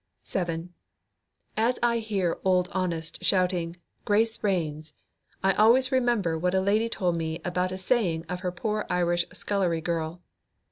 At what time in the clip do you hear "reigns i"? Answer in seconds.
4.43-5.53